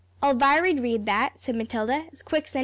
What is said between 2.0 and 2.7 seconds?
"as quick's anythin'."